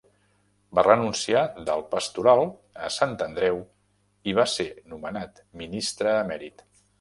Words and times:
Va 0.77 0.83
renunciar 0.85 1.43
del 1.67 1.83
pastoral 1.91 2.41
a 2.87 2.89
Sant 2.95 3.13
Andreu 3.27 3.61
i 4.33 4.35
va 4.41 4.47
ser 4.55 4.67
nomenat 4.95 5.45
ministre 5.63 6.17
emèrit. 6.25 6.67